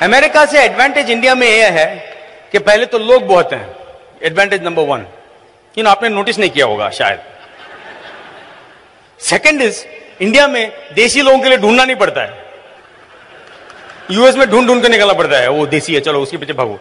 [0.00, 1.86] America से advantage India में यह है
[2.52, 3.66] कि पहले तो लोग बहुत हैं।
[4.22, 5.06] Advantage number one
[5.74, 7.20] you know आपने नोटिस नहीं किया होगा, शायद।
[9.20, 9.84] सेकंड इज़
[10.20, 12.48] इंडिया में देसी लोगों के लिए ढूंढना नहीं पड़ता है।
[14.10, 16.78] यूएस में ढूंढ ढूंढ के निकलना पड़ता है। वो देसी है, चलो उसके पीछे भागो।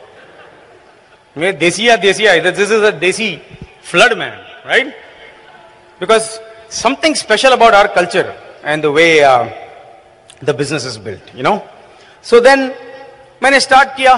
[1.35, 3.35] मैं देसी या देसी है this is a desi
[3.85, 4.33] flood man
[4.67, 4.87] right
[6.01, 6.23] because
[6.73, 8.33] something special about our culture
[8.65, 9.05] and the way
[10.43, 11.59] the business is built you know
[12.25, 12.71] so then
[13.41, 14.13] मैंने स्टार्ट किया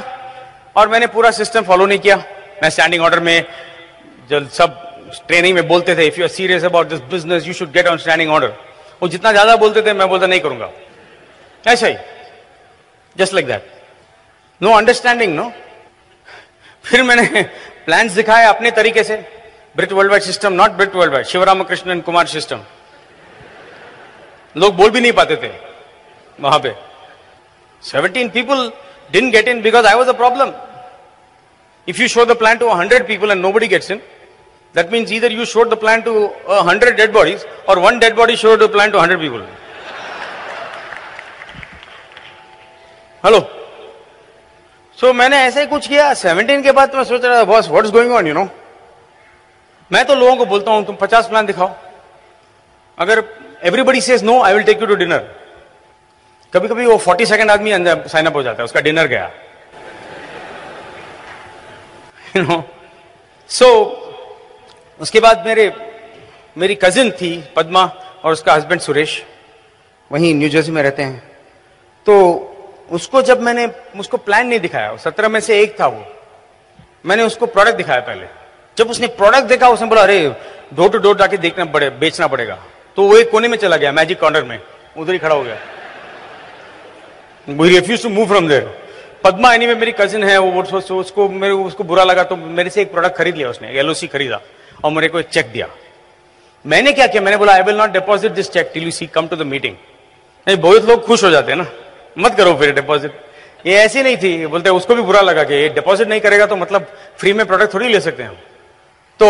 [0.75, 2.15] और मैंने पूरा सिस्टम फॉलो नहीं किया।
[2.63, 3.45] मैं स्टैंडिंग ऑर्डर में
[4.29, 4.77] जब सब
[5.27, 7.97] ट्रेनिंग में बोलते थे if you are serious about this business you should get on
[7.97, 8.53] standing order
[9.01, 10.69] वो जितना ज़्यादा बोलते थे, मैं बोलता, नहीं करूँगा।
[11.63, 11.95] ऐसा ही।
[13.15, 13.71] Just like that
[14.61, 15.51] no understanding no
[16.85, 17.43] फिर मैंने
[17.85, 19.15] प्लान दिखाए अपने तरीके से।
[19.75, 22.61] Britt worldwide system not Britt worldwide Shivaramakrishnan Kumar system
[24.55, 25.51] लोग बोल भी नहीं पाते थे
[26.39, 26.73] वहाँ पे।
[27.83, 28.69] 17 people
[29.10, 30.54] didn't get in because I was a problem.
[31.88, 34.00] If you show the plan to 100 people and nobody gets in,
[34.74, 38.36] that means either you showed the plan to 100 dead bodies or one dead body
[38.36, 39.46] showed the plan to 100 people.
[43.24, 43.38] Hello
[44.98, 47.68] so so, मैंने ऐसे ही कुछ किया 17 के बाद मैं सोच रहा था boss
[47.68, 48.48] what is going on you know
[49.90, 51.70] मैं तो लोगों को बोलता हूं तुम 50 प्लान दिखाओ
[52.98, 53.22] अगर
[53.70, 55.24] everybody says no I will take you to dinner
[56.53, 57.71] कभी कभी वो फोर्टी सेकेंड आदमी
[58.09, 59.31] साइन अप हो जाता है, उसका डिनर गया।
[62.37, 62.63] यू नो
[63.49, 63.67] सो
[64.99, 65.71] उसके बाद मेरे,
[66.57, 67.83] मेरी कजिन थी, पद्मा,
[68.23, 69.23] और उसका हस्बैंड सुरेश,
[70.11, 71.31] वहीं न्यू जर्सी में रहते हैं।
[72.05, 72.15] तो
[72.91, 73.65] उसको जब मैंने,
[73.99, 76.05] उसको प्लान नहीं दिखाया सत्रह में से एक था वो।
[77.05, 78.27] मैंने उसको प्रोडक्ट दिखाया पहले।
[78.77, 80.35] जब उसने प्रोडक्ट देखा, उसने बोला, अरे
[80.73, 82.57] डोर टू डोर जाके देखना पड़े, बेचना पड़ेगा।
[82.97, 84.59] तो वो एक कोने में चला गया मैजिक कॉर्नर में,
[84.97, 85.57] उधर ही खड़ा हो गया।
[87.47, 88.69] We refuse to move from there
[89.23, 92.69] Padma any में मेरी कजिन है वो उसको, उसको मेरे उसको बुरा लगा तो मेरे
[92.69, 94.39] से एक प्रोडक्ट खरीद लिया उसने एलओसी खरीदा
[94.83, 95.67] और मेरे को एक चेक दिया।
[96.65, 97.21] मैंने क्या किया?
[97.21, 99.75] मैंने बोला I will not deposit this cheque till you see come to the meeting
[100.47, 101.65] नहीं बहुत लोग खुश हो जाते हैं ना।
[102.17, 103.11] मत करो फिर डिपॉजिट
[103.65, 106.55] ये ऐसी नहीं थी। बोलते उसको भी बुरा लगा कि ये डिपॉजिट नहीं करेगा तो
[106.55, 106.87] मतलब
[107.17, 108.31] फ्री में प्रोडक्ट थोड़ी ले सकते हैं
[109.19, 109.29] तो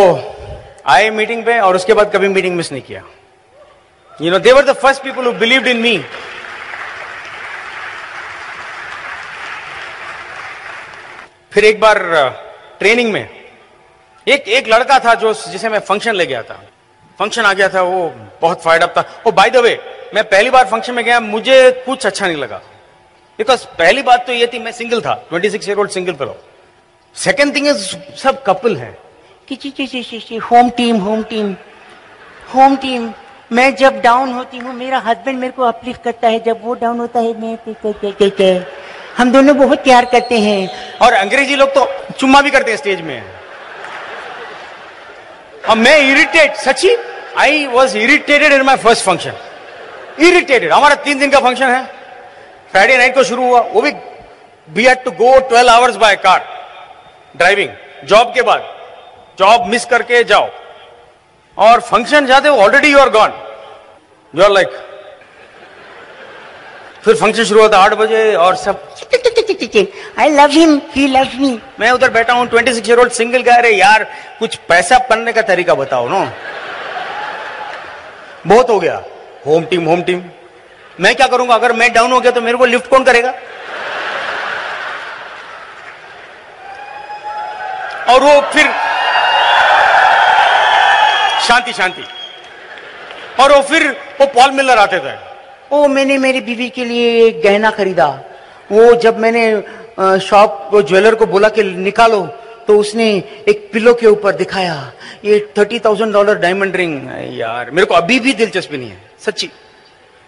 [0.87, 3.03] आए मीटिंग पे और उसके बाद कभी मीटिंग मिस नहीं किया।
[4.21, 5.97] You know they were the first people who believed in me
[11.51, 11.97] फिर एक बार
[12.79, 13.29] ट्रेनिंग में,
[14.27, 16.59] एक एक लड़का था जो जिसे मैं फ़ंक्शन ले गया था।
[17.19, 19.79] फ़ंक्शन आ गया था, वो बहुत फायर्ड अप था। ओ बाय द वे
[20.15, 22.61] मैं पहली बार फ़ंक्शन में गया, मुझे कुछ अच्छा नहीं लगा।
[23.39, 26.35] बिकॉज़ पहली बात तो ये थी, मैं सिंगल था 26 six year old single fellow
[27.15, 28.97] second thing is सब कपल है।
[30.41, 31.55] Home team home team
[32.55, 33.11] home team
[33.51, 36.99] मैं जब डाउन होती हूँ, मेरा हस्बैंड मेरे को अपलिफ्ट करता है, जब वो डाउन
[36.99, 37.57] होता है, मैं
[39.21, 41.85] हम दोनों बहुत प्यार करते हैं। और अंग्रेज़ी लोग तो
[42.19, 43.23] चुम्मा भी करते हैं स्टेज में।
[45.69, 46.95] और मैं irritate Sachi
[47.39, 49.33] I was irritated in my first function
[50.19, 51.83] irritated हमारा तीन दिन का फ़ंक्शन है।
[52.71, 53.91] फ्राइडे नाइट को शुरू हुआ, वो भी
[54.67, 56.45] we had to go twelve hours by car
[57.35, 58.63] driving job के बाद।
[59.39, 60.49] जॉब मिस करके जाओ।
[61.57, 63.33] और फ़ंक्शन जाते हो already you are gone
[64.33, 64.69] you are like
[67.03, 68.89] फिर फ़ंक्शन शुरू होता आठ बजे और सब
[70.19, 73.41] I love him he love me मैं उधर बैठा हूँ twenty six year old single
[73.41, 74.03] गा रहे यार,
[74.39, 76.19] कुछ पैसा पन्ने का तरीका बताओ नो।
[78.47, 79.01] बहुत हो गया।
[79.45, 80.23] होम टीम होम टीम
[80.99, 81.55] मैं क्या करूँगा?
[81.55, 83.33] अगर मैं डाउन हो गया तो मेरे को लिफ्ट कौन करेगा?
[88.09, 88.71] और वो फिर
[91.47, 92.03] शांति शांति।
[93.39, 93.89] और वो फिर
[94.21, 95.15] वो पॉल मिलर आते थे।
[95.71, 98.07] ओ, मैंने मेरी बीवी के लिए एक गहना खरीदा।
[98.71, 99.43] वो जब मैंने
[100.21, 102.21] शॉप ज्वेलर को बोला कि निकालो
[102.67, 103.07] तो उसने
[103.49, 104.75] एक पिलो के ऊपर दिखाया।
[105.25, 107.09] ये thirty thousand dollar diamond ring.
[107.31, 109.49] यार, मेरे को अभी भी दिलचस्पी नहीं है, सच्ची।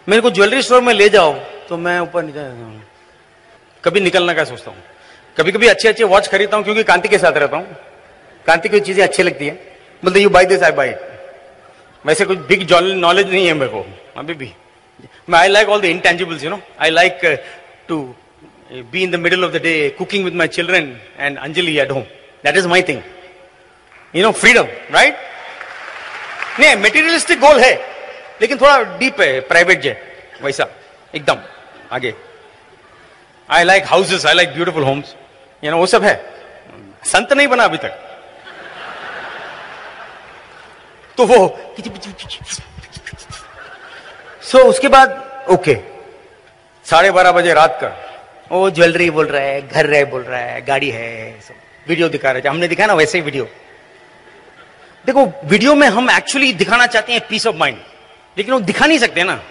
[0.08, 1.34] मेरे को ज्वेलरी स्टोर में ले जाओ
[1.70, 2.82] तो मैं ऊपर निकल
[3.84, 4.84] कभी निकलना का सोचता हूँ।
[5.38, 7.76] कभी कभी अच्छे अच्छे वॉच खरीदता हूँ, क्योंकि कांति के साथ रहता हूँ।
[8.46, 9.54] कांति की चीज़ें अच्छी लगती है।
[10.04, 10.94] बोलते you buy this I buy
[12.06, 13.86] वैसे कुछ बिग नॉलेज नहीं है मेरे को,
[14.18, 14.52] अभी भी।
[15.28, 16.62] I like all the intangibles, you know.
[16.78, 17.38] I like uh,
[17.88, 18.16] to
[18.72, 21.92] uh, be in the middle of the day cooking with my children and Anjali at
[21.92, 22.06] home.
[22.44, 23.02] That is my thing.
[24.14, 25.16] You know, freedom, right?
[26.60, 27.74] नहीं materialistic goal है
[28.42, 30.68] लेकिन थोड़ा deep है private jet वैसा
[31.16, 31.40] एकदम
[31.96, 32.14] आगे
[33.50, 35.16] I like houses I like beautiful homes
[35.64, 36.14] you know वो सब है
[37.14, 38.00] संत नहीं बना अभी तक
[41.18, 41.40] तो वो
[44.44, 45.78] सो so, उसके बाद ओके
[46.86, 47.88] साढ़े बारह बजे रात का।
[48.52, 51.54] वो ज्वेलरी बोल रहा है घर रहे बोल रहा है गाड़ी है सब।
[51.88, 53.48] वीडियो दिखा रहे थे। हमने दिखा ना वैसे ही वीडियो।
[55.06, 57.78] देखो वीडियो में हम एक्चुअली दिखाना चाहते हैं पीस ऑफ़ माइंड
[58.38, 59.42] लेकिन वो दिखा नहीं सकते ना।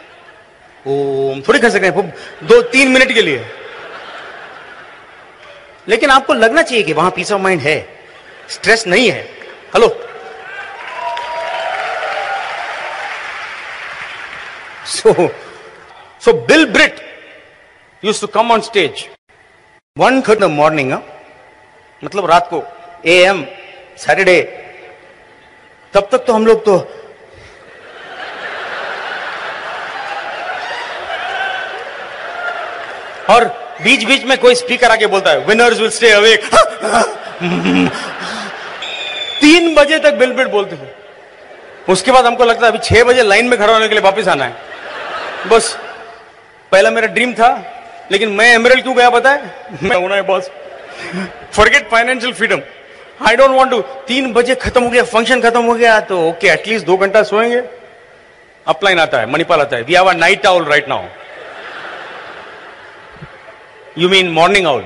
[0.87, 2.09] ओम थोड़ी कर सकते हैं
[2.45, 3.45] दो तीन मिनट के लिए।
[5.89, 7.77] लेकिन आपको लगना चाहिए कि वहाँ पीस ऑफ़ माइंड है।
[8.49, 9.23] स्ट्रेस नहीं है।
[9.75, 9.89] Hello
[14.93, 15.13] so
[16.25, 17.01] so Bill Britt
[18.03, 19.05] used to come on stage
[19.97, 20.93] one third morning
[22.03, 22.63] मतलब रात को
[23.07, 23.45] ए एम
[23.99, 24.41] सैटरडे
[25.95, 26.77] तब तक तो हम लोग तो
[33.31, 33.45] और
[33.83, 36.45] बीच बीच में कोई स्पीकर आके बोलता है विनर्स विल स्टे अवेक
[39.41, 40.91] तीन बजे तक बिल बिल बोलते थे।
[41.93, 44.29] उसके बाद हमको लगता है, अभी छह बजे लाइन में खड़ा होने के लिए वापस
[44.29, 44.72] आना है।
[45.51, 45.77] बस
[46.73, 47.51] पहला मेरा ड्रीम था
[48.13, 49.55] लेकिन मैं एमरल क्यों गया पता है?
[49.83, 50.51] मैं होना है boss
[51.53, 52.61] forget financial freedom
[53.29, 56.49] I don't want to तीन बजे खत्म हो गया फ़ंक्शन खत्म हो गया तो ओके
[56.49, 57.63] एटलीस्ट दो घंटा सोएँगे।
[58.67, 61.05] अपलाइन आता है मणिपाल आता है we have a night owl right now
[64.01, 64.85] You mean morning owl?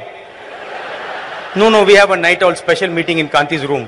[1.54, 3.82] No, no, we have a night owl special meeting in Kanti's room.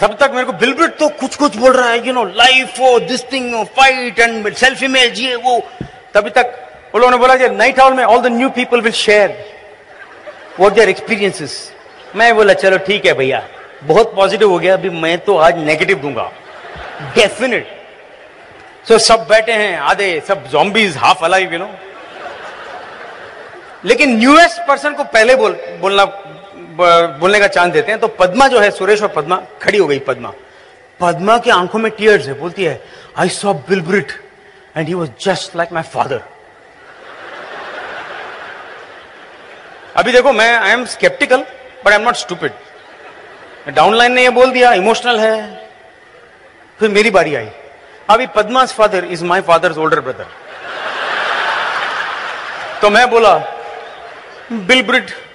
[0.00, 2.98] तब तक मेरे को बिलबिट तो कुछ कुछ बोल रहा है you know life oh
[3.08, 5.58] this thing fight and self image ये वो।
[6.14, 6.54] तभी तक
[6.94, 9.36] उन्होंने बोला कि नाइट आउल में all the new people will share
[10.60, 11.52] what their experiences
[12.16, 13.42] मैं बोला चलो ठीक है भैया
[13.84, 16.30] बहुत पॉजिटिव हो गया अभी मैं तो आज नेगेटिव दूँगा।
[17.14, 17.78] डेफिनेट
[18.88, 21.70] सो so, सब बैठे हैं आधे सब zombies half alive you know
[23.84, 26.04] लेकिन न्यूएस्ट पर्सन को पहले बोल बोलना
[26.72, 29.98] बोलने का चांस देते हैं तो पद्मा जो है, सुरेश और पद्मा खड़ी हो गई,
[30.00, 30.32] पद्मा।
[31.00, 32.82] पद्मा की आँखों में टीयर्स है, बोलती है
[33.18, 34.12] I saw Bill Britt
[34.76, 36.20] and he was just like my father
[39.96, 41.40] अभी देखो, मैं I am sceptical
[41.84, 42.52] but I am not stupid
[43.68, 45.70] downline ने ये बोल दिया इमोशनल है.
[46.80, 47.48] फिर मेरी बारी आई।
[48.10, 50.26] अभी Padma's father is my father older brother
[52.82, 53.40] तो मैं बोला
[54.52, 54.82] Bill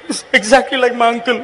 [0.09, 1.39] Is exactly like my uncle.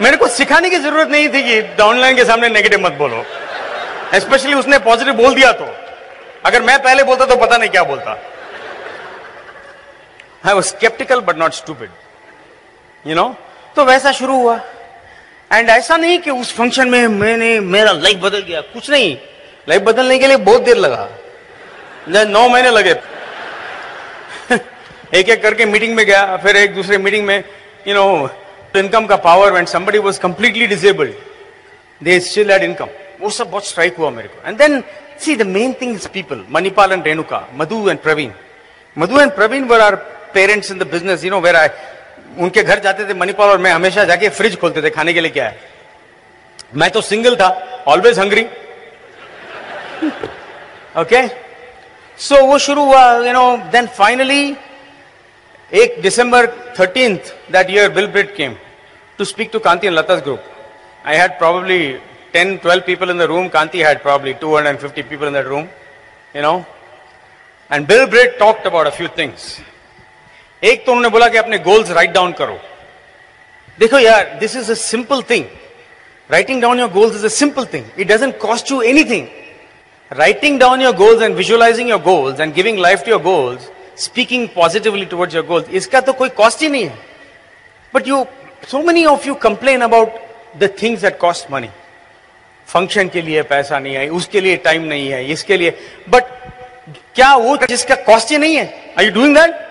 [0.00, 3.24] मेरे को सिखाने की ज़रूरत नहीं थी कि डाउनलाइन के सामने नेगेटिव मत बोलो।
[4.14, 5.66] स्पेशली उसने पॉजिटिव बोल दिया तो।
[6.46, 8.18] अगर मैं पहले बोलता तो पता नहीं क्या बोलता।
[10.46, 11.90] I was sceptical but not stupid
[13.04, 13.28] you know
[13.76, 14.60] तो वैसा शुरू हुआ।
[15.52, 19.16] एंड ऐसा नहीं कि उस फ़ंक्शन में मैंने मेरा लाइफ बदल गया। कुछ नहीं।
[19.68, 21.08] लाइफ बदलने के लिए बहुत देर लगा।
[22.24, 22.94] नौ महीने लगे।
[25.14, 27.42] एक एक करके मीटिंग में गया, फिर एक दूसरे मीटिंग में
[27.88, 28.28] यू नो
[28.76, 31.12] इनकम का power when somebody was completely disabled
[32.02, 32.88] they still had income
[33.20, 34.48] वो सब बहुत स्ट्राइक हुआ मेरे को.
[34.48, 34.82] And then
[35.20, 38.30] see the main thing is people Manipal and Renuka Madhu and Praveen
[38.96, 39.94] Madhu and Praveen were are
[40.34, 41.68] parents in the business you know where I
[42.38, 45.30] उनके घर जाते थे मणिपाल और मैं हमेशा जाके फ्रिज खोलते थे खाने के लिए
[45.30, 45.72] क्या है।
[46.74, 47.48] मैं तो सिंगल था
[47.88, 48.46] ऑलवेज हंग्री
[51.00, 51.26] ओके
[52.18, 54.56] सो वो शुरू हुआ यू नो देन फाइनली
[55.73, 56.41] एक December
[56.75, 58.57] 13th that year, Bill Britt came
[59.17, 60.41] to speak to Kanti and Lata's group.
[61.05, 61.99] I had probably
[62.33, 63.49] 10, 12 people in the room.
[63.49, 65.69] Kanti had probably 250 people in that room,
[66.33, 66.65] you know.
[67.69, 69.61] And Bill Britt talked about a few things.
[70.63, 72.59] एक तो उन्होंने बोला कि अपने goals write down करो
[73.79, 75.45] देखो यार this is a simple thing
[76.31, 79.27] writing down your goals is a simple thing it doesn't cost you anything
[80.11, 84.48] writing down your goals and visualizing your goals and giving life to your goals speaking
[84.48, 86.98] positively towards your goals इसका तो कोई cost ही नहीं है
[87.94, 88.24] but you
[88.70, 90.14] so many of you complain about
[90.58, 91.68] the things that cost money
[92.68, 95.70] function के लिए पैसा नहीं है उसके लिए टाइम नहीं है इसके लिए
[96.08, 96.32] बट
[97.14, 99.62] क्या वो जिसका कॉस्ट ही नहीं है आई यू डूइंग दैट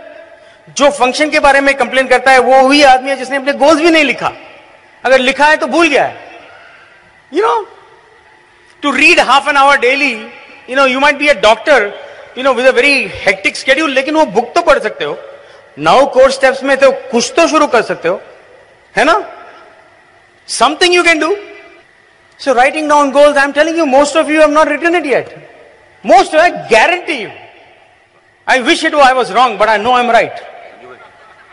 [0.78, 3.82] जो फ़ंक्शन के बारे में कंप्लेन करता है वो वही आदमी है जिसने अपने गोल्स
[3.82, 4.32] भी नहीं लिखा
[5.04, 6.22] अगर लिखा है तो भूल गया है
[7.32, 7.56] you know
[8.84, 10.12] to read half an hour daily
[10.70, 11.92] you know you might be a doctor
[12.38, 12.94] you know with a very
[13.26, 15.18] hectic schedule लेकिन वो बुक तो पढ़ सकते हो।
[15.80, 18.22] नौ कोर्स स्टेप्स में तो कुछ तो शुरू कर सकते हो।
[18.96, 19.22] है ना?
[20.48, 21.36] Something you can do
[22.40, 25.06] so writing down goals I am telling you most of you have not written it
[25.06, 25.36] yet
[26.06, 27.30] most I guarantee you
[28.48, 30.42] I wish it I was wrong but I know I am right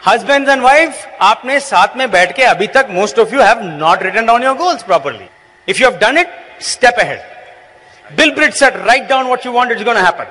[0.06, 4.02] husband and wife आपने साथ में बैठ के अभी तक most of you have not
[4.02, 5.28] written down your goals properly
[5.68, 9.72] if you have done it step ahead Bill Britt set write down what you want
[9.72, 10.26] it's gonna happen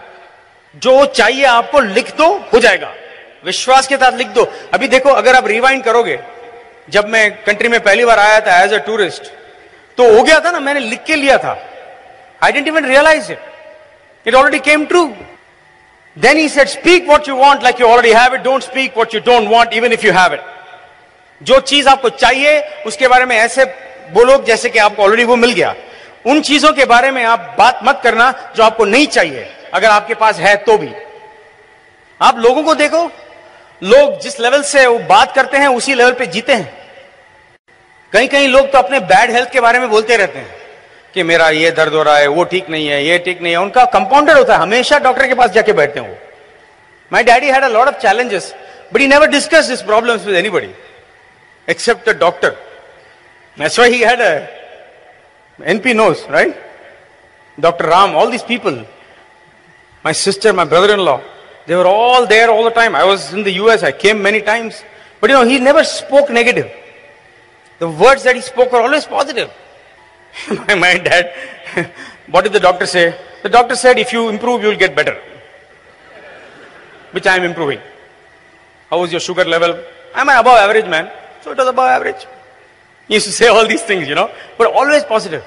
[0.76, 2.94] जो चाहिए आपको लिख दो हो जाएगा
[3.46, 6.20] विश्वास के साथ लिख दो अभी देखो अगर आप रिवाइंड करोगे
[6.90, 9.32] जब मैं कंट्री में पहली बार आया था एज अ टूरिस्ट
[9.98, 11.58] तो हो गया था ना मैंने लिख के लिया था
[12.44, 13.50] I didn't even realise it
[14.26, 15.16] It already came true.
[16.18, 18.44] Then he said, Speak what you want like you already have it.
[18.44, 20.42] Don't speak what you don't want, even if you have it.
[21.42, 23.66] जो चीज़ आपको चाहिए उसके बारे में ऐसे
[24.14, 25.74] बोलो जैसे कि आपको ऑलरेडी वो मिल गया
[26.28, 30.14] उन चीज़ों के बारे में आप बात मत करना जो आपको नहीं चाहिए अगर आपके
[30.16, 30.90] पास है तो भी
[32.22, 33.04] आप लोगों को देखो
[33.82, 36.78] लोग जिस लेवल से वो बात करते हैं उसी लेवल पे जीते हैं
[38.14, 40.58] कहीं कहीं लोग तो अपने बैड हेल्थ के बारे में बोलते रहते हैं
[41.14, 43.60] कि मेरा ये दर्द हो रहा है वो ठीक नहीं है ये ठीक नहीं है
[43.60, 46.16] उनका कंपाउंडर होता है हमेशा डॉक्टर के पास जाके बैठते हैं वो
[47.12, 48.54] my daddy had a lot of challenges
[48.94, 50.74] but he never discuss this problems with anybody
[51.68, 52.56] except the doctor
[53.58, 54.50] had a
[55.60, 56.56] NP knows, right?
[57.58, 57.86] Dr.
[57.86, 58.86] Ram, all these people,
[60.04, 61.22] my sister, my brother-in-law,
[61.66, 62.96] they were all there all the time.
[62.96, 64.84] I was in the US, I came many times.
[65.20, 66.72] But you know, he never spoke negative.
[67.80, 69.52] The words that he spoke were always positive.
[70.50, 71.34] my, my dad,
[72.32, 73.16] what did the doctor say?
[73.44, 75.22] The doctor said, if you improve, you'll get better.
[77.12, 77.80] Which I am improving.
[78.90, 79.80] How was your sugar level?
[80.16, 81.12] I'm an above average man.
[81.42, 82.26] So it was above average.
[83.08, 85.44] He used to say all these things, you know, but always positive.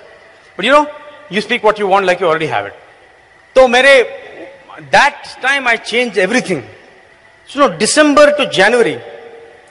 [0.56, 0.90] But you know,
[1.30, 2.74] you speak what you want like you already have it.
[3.54, 4.06] So mere,
[4.90, 6.64] that time I changed everything.
[7.46, 9.00] So December to January,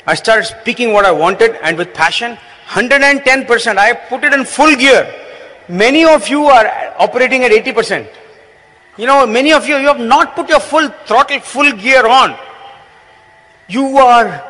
[0.06, 3.78] I started speaking what I wanted and with passion, 110%.
[3.78, 5.14] I put it in full gear.
[5.68, 8.08] Many of you are operating at 80%.
[8.98, 12.38] You know, many of you, you have not put your full throttle, full gear on.
[13.68, 14.44] You are,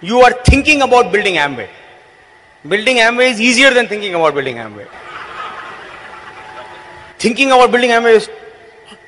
[0.00, 1.68] you are thinking about building Amway.
[2.66, 4.86] Building Amway is easier than thinking about building Amway.
[7.18, 8.30] thinking about building Amway is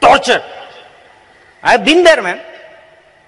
[0.02, 0.42] torture.
[1.62, 2.40] I've been there, man.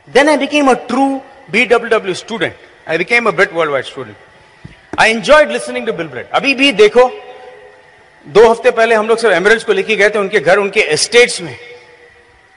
[0.08, 2.54] Then I became a true BWW student.
[2.86, 4.16] I became a Brit Worldwide student.
[4.98, 6.26] I enjoyed listening to Bill Britt.
[6.34, 7.10] अभी भी देखो
[8.26, 11.40] दो हफ़्ते पहले हम लोग सब emeralds को लेके गए थे उनके घर उनके एस्टेट्स
[11.42, 11.56] में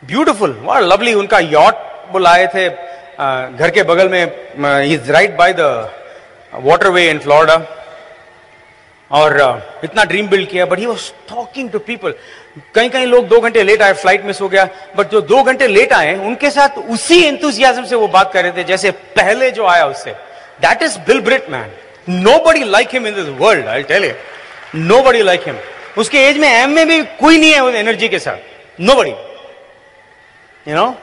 [0.04, 1.76] ब्यूटिफुल वाह लवली उनका यॉट
[2.12, 4.22] बुलाए थे घर के बगल में
[4.94, 5.70] is right by the
[6.68, 7.58] waterway in Florida
[9.16, 9.38] और
[9.84, 12.14] इतना ड्रीम बिल्ड किया but he was talking to people
[12.76, 14.68] कहीं कहीं लोग दो घंटे लेट आए फ़्लाइट मिस हो गया
[14.98, 18.52] बट जो दो घंटे लेट आए, उनके साथ उसी एंथुजियाज्म से वो बात कर रहे
[18.58, 20.12] थे जैसे पहले जो आया उससे.
[20.62, 21.72] That is Bill Britt man
[22.46, 24.14] nobody like him in this world I tell you
[25.04, 25.58] nobody like him
[25.98, 28.38] उसके एज में एम में भी कोई नहीं है उस एनर्जी के साथ.
[28.96, 29.12] Nobody
[30.66, 30.96] you know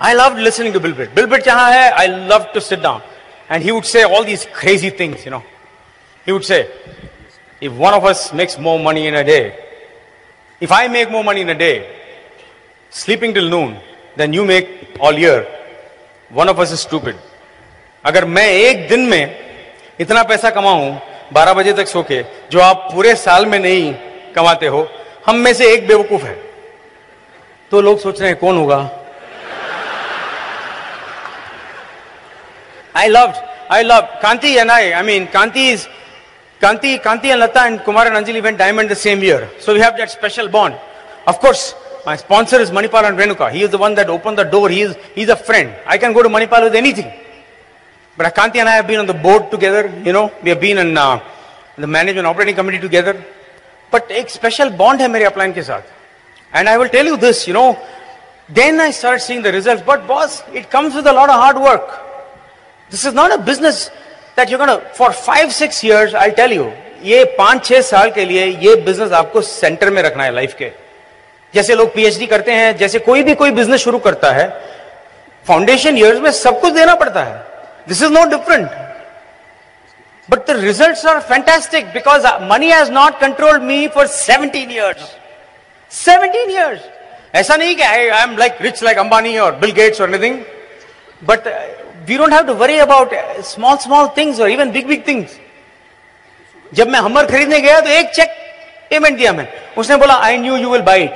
[0.00, 3.00] I love listening to Bill Britt Bill Britt जहाँ है I love to sit down
[3.50, 5.42] and he would say all these crazy things you know
[6.26, 6.62] he would say
[7.60, 9.54] If one of us makes more money in a day,
[10.60, 11.88] if I make more money in a day,
[12.92, 13.78] sleeping till noon,
[14.16, 15.46] than you make all year,
[16.30, 17.16] one of us is stupid.
[18.04, 19.22] अगर मैं एक दिन में
[20.00, 20.90] इतना पैसा कमाऊं
[21.34, 23.92] 12 बजे तक सो के जो आप पूरे साल में नहीं
[24.34, 24.86] कमाते हो
[25.26, 26.34] हम में से एक बेवकूफ़ है
[27.70, 28.78] तो लोग सोच रहे हैं कौन होगा
[32.96, 33.32] I love
[33.72, 35.86] I love Kanti and I I mean Kanti is
[36.60, 39.50] Kanti, Kanti and Lata and Kumar and Anjali went diamond the same year.
[39.60, 40.78] So we have that special bond.
[41.26, 41.74] Of course,
[42.06, 43.50] my sponsor is Manipal and Renuka.
[43.52, 44.68] He is the one that opened the door.
[44.68, 45.74] He is, he's a friend.
[45.86, 47.12] I can go to Manipal with anything.
[48.16, 49.92] But Kanti and I have been on the board together.
[50.04, 51.20] You know, we have been in uh,
[51.76, 53.22] the management operating committee together.
[53.90, 55.84] But a special bond hai mere ke saath.
[56.52, 57.78] And I will tell you this, you know,
[58.48, 59.82] then I start seeing the results.
[59.84, 62.00] But boss, it comes with a lot of hard work.
[62.88, 63.90] This is not a business.
[64.44, 66.72] Going to, for five, six years, I'll tell you,
[67.04, 70.70] ये पाँच छह साल के लिए ये business आपको centre में रखना है लाइफ के।
[71.54, 74.48] जैसे लोग पीएचडी करते हैं जैसे कोई भी कोई बिज़नेस शुरू करता है
[75.46, 77.36] फाउंडेशन ईयर्स में सब कुछ देना पड़ता है।
[77.88, 78.70] This is not different
[80.28, 85.14] but the results are fantastic because money has not controlled me for seventeen years
[85.92, 86.80] seventeen years
[87.34, 90.40] ऐसा नहीं कि I am like rich like Ambani और बिल गेट्स और anything
[91.24, 91.46] but
[92.08, 93.12] we don't have to worry about
[93.52, 95.28] small small things or even big big things.
[96.72, 98.28] जब मैं हमर खरीदने गया तो एक चेक
[98.90, 99.46] पेमेंट दिया मैं
[99.78, 101.14] उसने बोला I knew you will buy it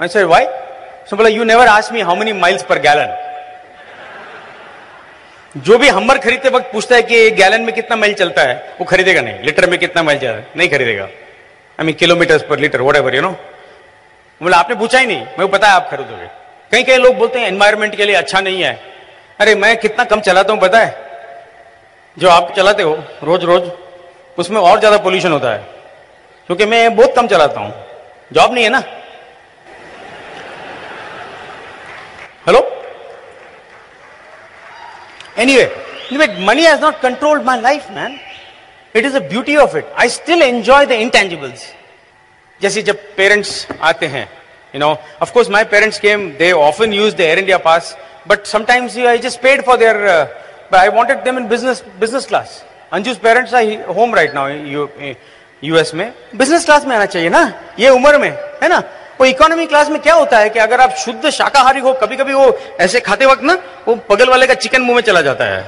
[0.00, 3.14] मैं सर वाई उसने बोला you never ask me how many miles per gallon
[5.66, 8.84] जो भी हमर खरीदते वक्त पूछता है कि गैलन में कितना माइल चलता है, वो
[8.84, 12.80] खरीदेगा नहीं। लीटर में कितना माइल चलता है नहीं खरीदेगा। I mean kilometre per litre
[12.96, 13.30] whatever you know
[14.40, 16.28] बोला, आपने पूछा ही नहीं। मैं पता है आप खरीदोगे।
[16.72, 18.95] कई कई लोग बोलते हैं एनवायरमेंट के लिए अच्छा नहीं है।
[19.40, 20.92] अरे मैं कितना कम चलाता हूँ बताए
[22.16, 23.70] जो आप चलाते हो रोज रोज
[24.38, 25.58] उसमें और ज़्यादा पोल्यूशन होता है।
[26.48, 27.72] क्योंकि मैं बहुत कम चलाता हूँ।
[28.32, 28.82] जॉब नहीं है ना?
[32.46, 32.60] Hello
[35.56, 38.18] anyway money has not controlled my life man
[38.94, 41.72] it is a beauty of it I still enjoy the intangibles
[42.60, 44.28] जैसे जब पेरेंट्स आते हैं
[44.74, 44.90] you know
[45.22, 47.96] of course my parents came they often use the Air India pass
[48.28, 50.26] but sometimes I just paid for their, uh,
[50.70, 52.62] but I wanted them in business, business class.
[52.92, 53.64] Anju's parents are
[53.94, 55.16] home right now in
[55.62, 56.12] US में.
[56.36, 57.52] Business class में आना चाहिए ना?
[57.78, 58.30] ये उम्र में
[58.62, 58.82] है ना?
[59.20, 62.32] वो इकोनॉमी क्लास में क्या होता है कि अगर आप शुद्ध शाकाहारी हो कभी कभी
[62.32, 62.46] वो
[62.80, 63.54] ऐसे खाते वक्त ना
[63.88, 65.64] वो बगल वाले का चिकन मुँह में चला जाता है।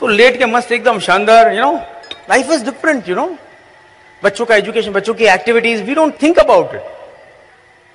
[0.00, 1.72] तो लेट के मस्त एकदम शानदार you know
[2.30, 3.26] life is different you know
[4.24, 6.97] बच्चों का एजुकेशन बच्चों की activities we don't think about it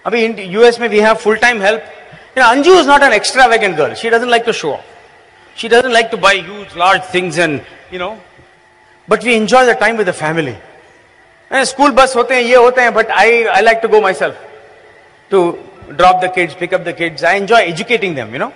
[0.07, 1.95] अभी यूएस में we have full time help
[2.39, 3.95] You know, Anju is not an extravagant girl.
[3.95, 4.85] She doesn't like to show off.
[5.57, 8.21] She doesn't like to buy huge, large things and, you know.
[9.09, 10.57] But we enjoy the time with the family.
[11.51, 13.27] And school bus होते हैं ये होते हैं but I
[13.57, 14.37] I like to go myself
[15.31, 15.59] to
[15.97, 17.25] drop the kids, pick up the kids.
[17.25, 18.53] I enjoy educating them, you know.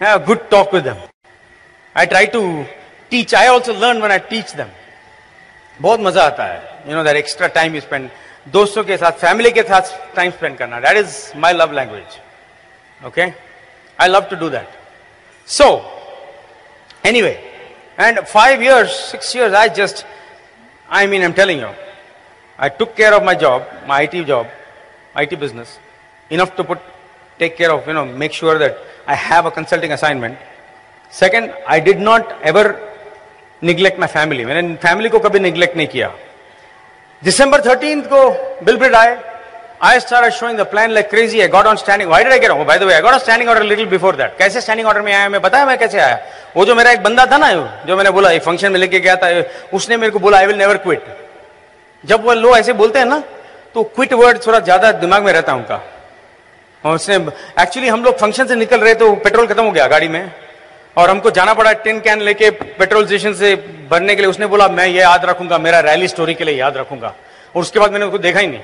[0.00, 0.98] Have a good talk with them.
[1.96, 2.64] I try to
[3.10, 3.34] teach.
[3.34, 4.70] I also learn when I teach them.
[5.80, 8.08] बहुत मजा आता है you know that extra time you spend
[8.47, 13.21] दोस्तों के साथ family के साथ time spend करना। That is my love language okay
[13.99, 14.69] I love to do that
[15.47, 15.67] so
[17.21, 17.31] anyway
[17.99, 20.05] and five years six years I just
[20.99, 21.73] I mean am telling you
[22.59, 24.47] I took care of my job my I T job
[25.17, 25.79] I T business
[26.31, 26.89] enough to put
[27.41, 28.81] take care of, you know, make sure that
[29.11, 30.41] i have a consulting assignment.
[31.13, 32.63] Second, i did not ever
[33.69, 34.43] neglect my family.
[34.45, 36.09] मैंने family को कभी neglect नहीं किया।
[37.23, 38.29] दिसंबर 13th को
[38.65, 39.17] Bill Britt आए
[39.83, 41.41] I started showing the plan like crazy.
[41.41, 42.07] I got on standing.
[42.07, 42.59] Why did I get on?
[42.59, 44.37] Oh, by the way, I got on standing order little before that.
[44.37, 46.19] कैसे standing order में आया मैं बताया मैं कैसे आया
[46.55, 47.51] वो जो मेरा एक बंदा था ना
[47.87, 49.29] जो मैंने बोला एक फ़ंक्शन में लेके गया था
[49.73, 51.05] उसने मेरे को बोला आई विल नेवर क्विट
[52.03, 53.21] जब वो लोग ऐसे बोलते हैं ना
[53.73, 55.81] तो क्विट वर्ड थोड़ा ज़्यादा दिमाग में रहता है उनका
[56.83, 57.15] और उसने
[57.63, 60.23] एक्चुअली हम लोग फ़ंक्शन से निकल रहे तो पेट्रोल खत्म हो गया गाड़ी में
[60.97, 63.55] और हमको जाना पड़ा टिन कैन लेके पेट्रोल स्टेशन से
[63.91, 66.77] भरने के लिए। उसने बोला, मैं ये याद रखूँगा, मेरा रैली स्टोरी के लिए याद
[66.77, 67.13] रखूँगा।
[67.55, 68.61] और उसके बाद मैंने उसको देखा ही नहीं।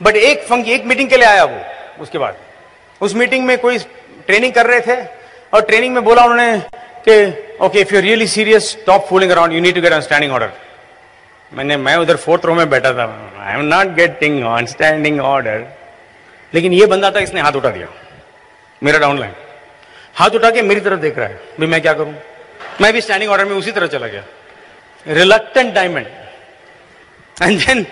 [0.00, 1.60] बट एक फंक एक मीटिंग के लिए आया वो,
[2.00, 2.36] उसके बाद।
[3.00, 3.78] उस मीटिंग में कोई
[4.26, 5.02] ट्रेनिंग कर रहे थे
[5.52, 6.58] और ट्रेनिंग में बोला उन्होंने
[7.08, 10.50] कि okay if you really serious stop fooling around you need to get standing order
[11.52, 13.04] मैंने, मैं उधर फोर्थ रो में बैठा था।
[13.40, 15.66] I am not getting on standing order
[16.52, 17.86] लेकिन ये बंदा था, इसने हाथ उठा दिया।
[18.82, 19.32] मेरा डाउनलाइन
[20.14, 22.14] हाथ उठा के मेरी तरफ़ देख रहा है। भाई मैं क्या करूँ?
[22.80, 24.24] मैं भी स्टैंडिंग ऑर्डर में उसी तरह चला गया।
[25.06, 26.06] Reluctant diamond
[27.42, 27.86] and then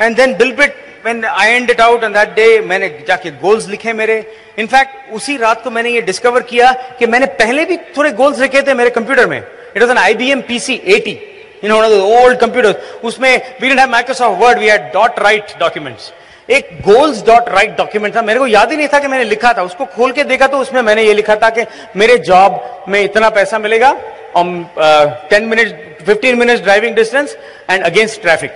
[0.00, 4.16] and then Bill Britt when I ended out on that day, मैंने जाके गोल्स लिखे मेरे।
[4.58, 8.62] इनफैक्ट उसी रात को मैंने ये डिस्कवर किया कि मैंने पहले भी थोड़े गोल्स लिखे
[8.62, 11.16] थे मेरे कंप्यूटर में। It was an PC 80
[11.62, 14.86] you know one of the old computers उसमें we didn't have Microsoft Word, we had
[14.92, 16.10] dot write documents
[16.48, 19.52] एक गोल्स डॉट राइट डॉक्यूमेंट था। मेरे को याद ही नहीं था कि मैंने लिखा
[19.52, 21.64] था। उसको खोल के देखा तो उसमें मैंने ये लिखा था कि
[21.96, 23.92] मेरे जॉब में इतना पैसा मिलेगा
[24.36, 27.36] ten minute fifteen minute driving distance
[27.70, 28.52] and against traffic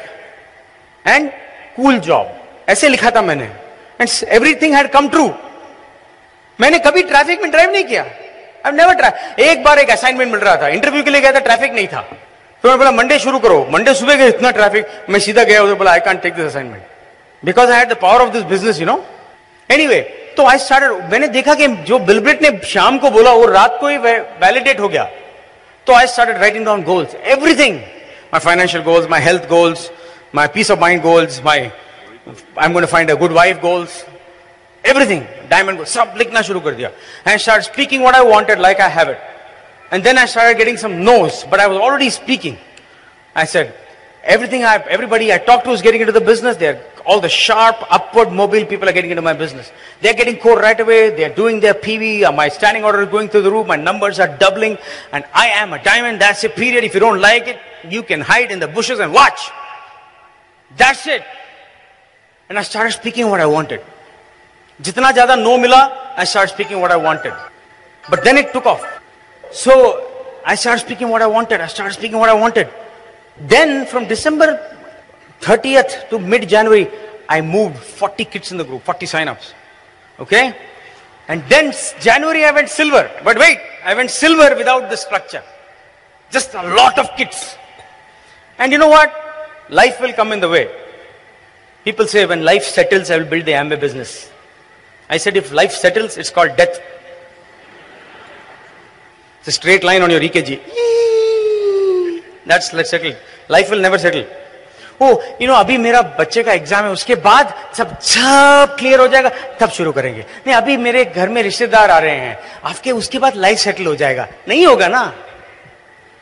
[1.04, 1.30] and
[1.76, 2.32] cool job
[2.68, 5.30] ऐसे लिखा था मैंने। And everything had come true
[6.58, 8.02] मैंने कभी ट्रैफ़िक में ड्राइव नहीं किया।
[8.66, 11.40] आई नेवर ट्राई एक बार एक असाइनमेंट मिल रहा था। इंटरव्यू के लिए गया था
[11.40, 12.00] ट्रैफ़िक नहीं था।
[12.64, 15.74] तो मैं बोला, मंडे शुरू करो। मंडे सुबह गए, इतना ट्रैफ़िक मैं सीधा गया, उधर
[15.74, 16.82] बोला I can't take this assignment
[17.46, 18.96] because I had the power of this business you know
[19.70, 20.00] anyway
[20.36, 23.88] तो आई स्टार्टेड मैंने देखा कि जो बिलब्रिट ने शाम को बोला वो रात को
[23.88, 25.04] ही वैलिडेट हो गया।
[25.86, 27.76] तो I started writing down goals everything
[28.32, 29.90] my financial goals my health goals
[30.34, 34.04] my peace of mind goals my I am going find a good wife goals
[34.84, 36.90] everything diamond सब लिखना शुरू कर दिया।
[37.28, 39.34] And start speaking what I wanted like I have it
[39.94, 42.54] And then I started getting some no's, but I was already speaking.
[43.42, 43.68] I said,
[44.26, 46.56] Everything I, everybody I talk to is getting into the business.
[46.56, 49.70] They're all the sharp, upward, mobile people are getting into my business.
[50.00, 51.10] They're getting core right away.
[51.10, 52.24] They're doing their PV.
[52.24, 53.68] Uh, my standing order is going through the roof.
[53.68, 54.78] My numbers are doubling.
[55.12, 56.20] And I am a diamond.
[56.20, 56.82] That's a period.
[56.82, 57.58] If you don't like it,
[57.88, 59.48] you can hide in the bushes and watch.
[60.76, 61.22] That's it.
[62.48, 63.80] And I started speaking what I wanted.
[64.82, 67.32] Jitna jada no mila, I started speaking what I wanted.
[68.10, 68.84] But then it took off.
[69.52, 70.10] So
[70.44, 71.60] I started speaking what I wanted.
[71.60, 72.68] I started speaking what I wanted.
[73.40, 74.60] Then from December
[75.40, 76.90] 30th to mid January,
[77.28, 79.54] I moved 40 kids in the group, 40 sign-ups.
[80.18, 80.56] Okay?
[81.28, 83.10] And then January I went silver.
[83.24, 85.42] But wait, I went silver without the structure.
[86.30, 87.56] Just a lot of kids.
[88.58, 89.12] And you know what?
[89.68, 90.70] Life will come in the way.
[91.84, 94.30] People say when life settles, I will build the Amway business.
[95.08, 96.80] I said if life settles, it's called death.
[99.40, 100.60] It's a straight line on your EKG.
[102.46, 103.14] That's like settle
[103.50, 104.24] life will never settle
[105.02, 105.08] oh
[105.40, 109.30] you know अभी मेरा बच्चे का exam है, उसके बाद सब सब clear हो जाएगा,
[109.60, 113.36] तब शुरू करेंगे। नहीं, अभी मेरे घर में रिश्तेदार आ रहे हैं, आपके, उसके बाद
[113.36, 115.04] लाइफ सेटल हो जाएगा। नहीं होगा ना?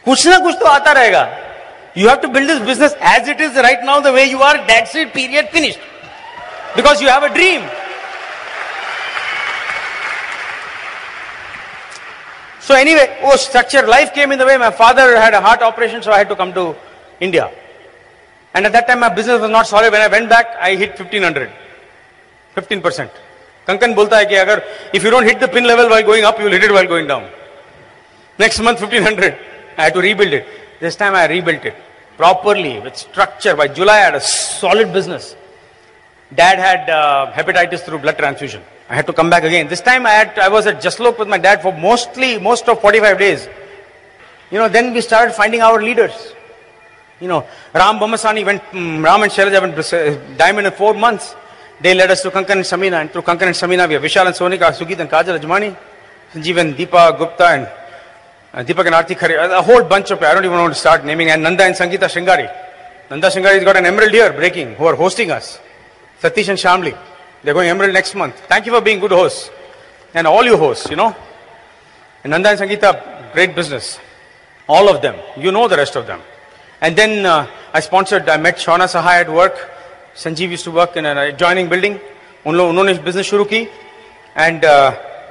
[0.07, 1.29] कुछ ना कुछ तो आता रहेगा।
[1.99, 4.57] You have to build this business as it is right now the way you are
[4.65, 7.63] that's it period finished because you have a dream
[12.65, 14.57] So anyway, oh, structure, life came in the way.
[14.57, 16.75] My father had a heart operation, so I had to come to
[17.21, 17.51] India.
[18.55, 19.93] And at that time, my business was not solid.
[19.93, 21.53] When I went back, I hit 1500.
[22.57, 23.11] 15%.
[23.67, 24.63] Kankan bolta hai ki agar,
[24.95, 26.87] if you don't hit the pin level while going up, you will hit it while
[26.87, 27.29] going down.
[28.39, 29.37] Next month, 1500.
[29.77, 30.47] I had to rebuild it.
[30.81, 31.77] This time I rebuilt it
[32.17, 33.55] properly with structure.
[33.55, 35.37] By July, I had a solid business.
[36.35, 38.63] Dad had uh, hepatitis through blood transfusion.
[38.89, 39.69] I had to come back again.
[39.69, 42.81] This time I had, I was at Jaslok with my dad for mostly, most of
[42.81, 43.49] 45 days.
[44.51, 46.35] You know, then we started finding our leaders.
[47.21, 51.35] You know, Ram Bamasani went, um, Ram and Shailaja went uh, diamond in four months.
[51.81, 54.27] They led us to Kankan and Samina, and through Kankan and Samina, we have Vishal
[54.27, 55.77] and Sonika, Sugit and Kajal Ajmani,
[56.33, 57.69] Sanjeev and Deepa Gupta, and
[58.53, 61.05] uh, Deepak and Arti Khare, a whole bunch of, I don't even want to start
[61.05, 62.53] naming, and Nanda and Sangeeta Shingari.
[63.11, 65.59] Nanda Shingari has got an emerald here breaking, who are hosting us.
[66.22, 66.98] Satish and Shamli.
[67.44, 68.36] They're going emerald next month.
[68.48, 69.50] Thank you for being good hosts.
[70.14, 71.16] And all you hosts, you know.
[72.24, 74.00] And Nanda and Sangeeta, great business.
[74.68, 75.16] All of them.
[75.38, 76.22] You know the rest of them.
[76.82, 79.70] And then uh, I sponsored, I met Shauna Sahai at work.
[80.16, 82.00] Sanjeev used to work in an adjoining building.
[82.48, 83.58] उन लोग उन्होंने business शुरू की
[84.38, 84.66] and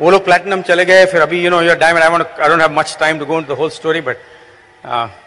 [0.01, 2.61] वो लोग platinum चले गए फिर अभी you know your diamond I want I don't
[2.61, 4.17] have much time to go in the whole story but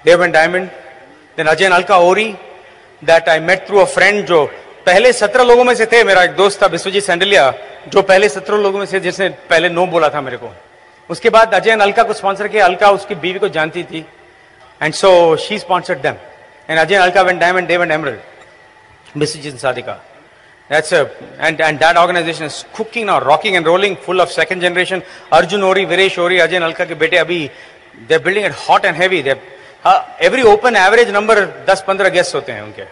[0.06, 0.68] they went diamond
[1.38, 2.28] then Ajay Alka ओरी
[3.10, 4.40] that I met through a friend जो
[4.87, 7.53] पहले सत्रह लोगों में से थे मेरा एक दोस्त था विश्वजीत सैंडलिया
[7.93, 10.51] जो पहले सत्रह लोगों में से जिसने पहले नो बोला था मेरे को
[11.11, 14.05] उसके बाद अजय अलका को स्पॉन्सर किया अलका उसकी बीवी को जानती थी
[14.83, 15.11] and so
[15.47, 16.17] she sponsored them
[16.71, 20.03] and Ajay Alka went diamond they went emerald Vishwajeet Sadiqa
[20.69, 24.61] That's a, and, and that organization is cooking now, rocking and rolling, full of second
[24.61, 25.03] generation.
[25.31, 27.51] Arjun Ori, Viresh Ori, Ajay Nalka ke bete abhi,
[28.09, 29.23] they're building it hot and heavy.
[29.23, 29.41] They're,
[29.85, 32.87] uh, every open average number 10-15 guests hote hain unke.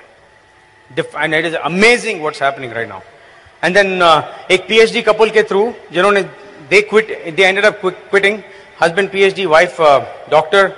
[0.96, 3.04] Dif- And it is amazing what's happening right now.
[3.62, 6.30] And then uh, एक PhD couple के through, जिन्होंने
[6.70, 8.44] they quit, they ended up quit, quitting.
[8.78, 10.76] Husband PhD, wife uh, doctor.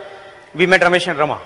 [0.55, 1.39] We met Ramesh and Rama.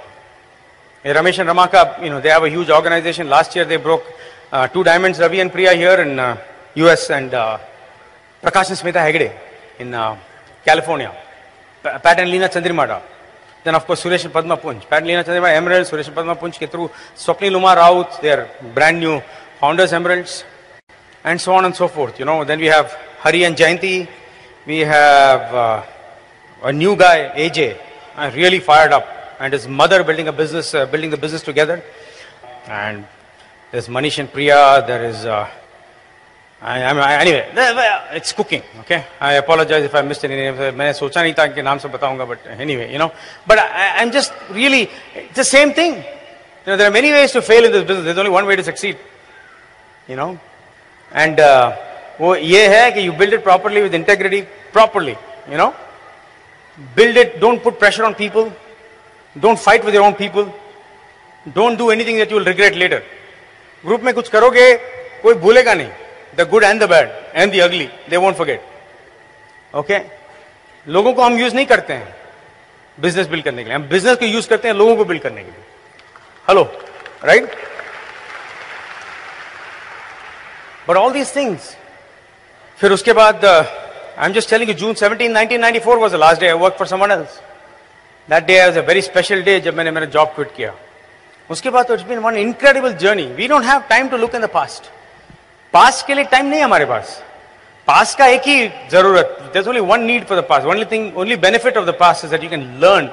[1.03, 3.29] Yeah, Ramesh and Rama ka, you know, they have a huge organization.
[3.29, 4.03] Last year they broke
[4.51, 6.37] uh, two diamonds, Ravi and Priya here in uh,
[6.75, 7.57] US and uh,
[8.41, 9.31] Prakash and Smita Hegde
[9.79, 10.15] in uh,
[10.63, 11.11] California.
[11.83, 13.01] Pa- Pat and Leena Chandrimada.
[13.62, 14.88] Then of course Suresh and Padma Punj.
[14.88, 18.48] Pat Leena Chandrimada, Emerald, Suresh and Padma Punj ke through Swapnil Umar Raut, they are
[18.74, 19.20] brand new
[19.58, 20.44] founders Emeralds
[21.24, 22.18] and so on and so forth.
[22.18, 24.08] You know, then we have Hari and Jayanti.
[24.66, 25.82] We have uh,
[26.62, 27.78] a new guy, AJ,
[28.16, 29.06] uh, really fired up,
[29.38, 31.82] and his mother building a business, uh, building the business together.
[32.66, 33.06] And
[33.70, 34.84] there's Manish and Priya.
[34.86, 35.24] There is.
[35.24, 35.48] Uh,
[36.61, 38.61] I, I'm, I, anyway, there- there- it's cooking.
[38.81, 40.57] Okay, I apologize if I missed any names.
[40.59, 43.11] मैंने सोचा नहीं था इनके नाम से बताऊंगा, but anyway, you know.
[43.45, 45.95] But I, I'm just really it's the same thing.
[45.95, 48.05] You know, there are many ways to fail in this business.
[48.05, 48.97] There's only one way to succeed.
[50.07, 50.39] You know,
[51.11, 51.73] and uh,
[52.19, 55.17] वो ये है कि you build it properly with integrity, properly.
[55.51, 55.73] You know,
[56.95, 57.39] build it.
[57.39, 58.51] Don't put pressure on people.
[59.39, 60.51] Don't fight with your own people.
[61.53, 63.03] Don't do anything that you will regret later.
[63.85, 64.73] Group में कुछ करोगे
[65.23, 65.89] कोई भूलेगा नहीं
[66.40, 70.00] the good and the bad and the ugly they won't forget okay
[70.86, 72.14] लोगों को हम use नहीं करते हैं
[72.98, 75.42] बिज़नेस बिल्ड करने के लिए। हम बिज़नेस को यूज़ करते हैं लोगों को बिल्ड करने
[75.42, 75.64] के लिए।
[76.48, 76.62] Hello
[77.24, 77.54] right
[80.88, 81.76] but all these things
[82.78, 86.52] फिर उसके बाद I am just telling June 17 1994 was the last day I
[86.58, 87.40] work for someone else
[88.28, 90.74] that day was a very special day जब मैंने मेरा जॉब क्विट किया।
[91.50, 94.48] उसके बाद it's been one incredible journey we don't have time to look in the
[94.54, 94.90] past
[95.74, 97.22] past के लिए time नहीं हमारे पास।
[97.88, 101.76] पास का एक ही ज़रूरत only one need for the past only thing only benefit
[101.76, 103.10] of the past is that you can learn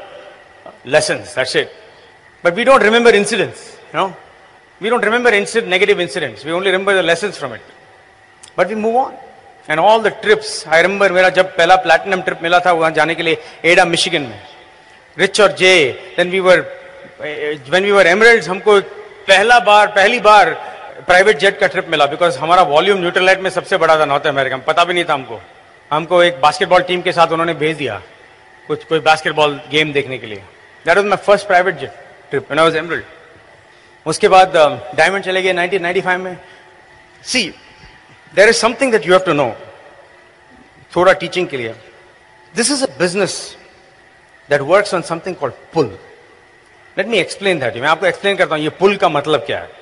[0.93, 1.72] lesson that's it
[2.43, 3.62] but we don't remember incidents
[3.96, 4.06] no
[4.82, 5.34] we don't remember
[5.67, 7.62] negative incidents we only remember the lesson from it
[8.58, 9.13] but we move on
[9.70, 13.15] and all the trips I remember मेरा जब पहला platinum trip मिला था वहाँ जाने
[13.15, 14.41] के लिए Ada Michigan में।
[15.17, 15.74] रिच और Jay
[16.17, 16.60] then we were
[17.22, 18.80] when we were emerald हमको
[19.28, 20.56] पहला बार, पहली बार
[21.08, 24.58] प्राइवेट जेट का ट्रिप मिला बिकॉज़ हमारा वॉल्यूम न्यूट्रलाइट में सबसे बड़ा था नॉर्थ अमेरिका
[24.58, 25.39] में। पता भी नहीं था हमको।
[25.91, 28.02] हमको एक बास्केटबॉल टीम के साथ उन्होंने भेज दिया,
[28.67, 30.43] कुछ, कोई बास्केटबॉल गेम देखने के लिए।
[30.86, 31.91] That was my first private jet
[32.30, 33.04] trip when I was emerald
[34.06, 34.58] उसके बाद
[34.98, 36.38] डायमंड चले गए 1995 में।
[37.24, 37.43] See
[38.34, 39.50] there is something that you have to know
[40.91, 41.74] थोड़ा टीचिंग के लिए।
[42.54, 43.39] This is a business
[44.50, 45.98] that works on something called pull
[46.98, 49.77] let me explain that मैं आपको एक्सप्लेन करता हूँ, ये पुल का मतलब क्या है।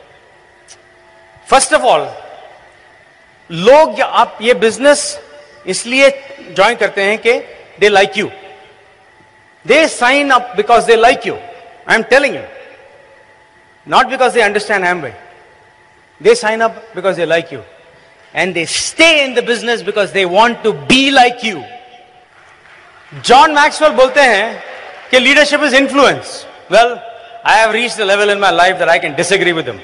[1.52, 2.08] फ़र्स्ट ऑफ़ ऑल
[3.50, 5.04] लोग या आप ये बिज़नेस
[5.74, 6.10] इसलिए
[6.56, 7.40] ज्वाइन करते हैं कि
[7.80, 8.30] they like you
[9.66, 12.42] they sign up because they like you I am telling you
[13.88, 15.16] not because they understand Amway.
[16.22, 17.64] They sign up because they like you.
[18.34, 21.64] And they stay in the business because they want to be like you.
[23.22, 24.62] John Maxwell बोलते हैं
[25.12, 26.46] कि leadership is influence.
[26.70, 27.02] Well,
[27.44, 29.80] I have reached a level in my life that I can disagree with him.